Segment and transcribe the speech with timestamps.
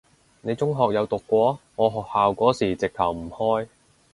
[0.41, 1.59] 你中學有讀過？
[1.75, 3.67] 我學校嗰時直頭唔開